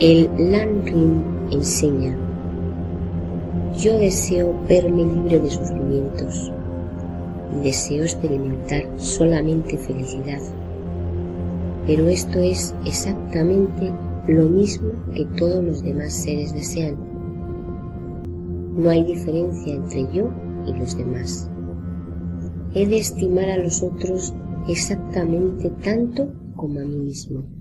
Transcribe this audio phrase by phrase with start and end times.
[0.00, 2.16] El landrin enseña,
[3.76, 6.52] yo deseo verme libre de sufrimientos
[7.52, 10.38] y deseo experimentar solamente felicidad.
[11.84, 13.92] Pero esto es exactamente
[14.28, 16.96] lo mismo que todos los demás seres desean.
[18.76, 20.30] No hay diferencia entre yo
[20.64, 21.50] y los demás.
[22.72, 24.32] He de estimar a los otros
[24.68, 27.57] exactamente tanto como a mí mismo.